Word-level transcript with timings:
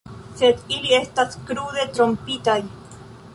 Sed 0.37 0.63
ili 0.77 0.95
estas 0.99 1.37
krude 1.51 1.85
trompitaj. 1.99 2.59